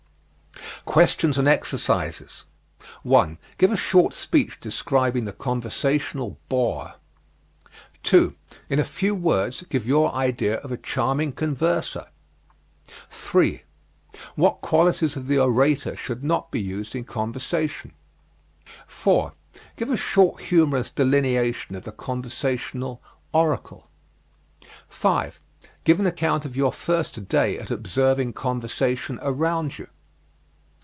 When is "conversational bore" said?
5.31-6.95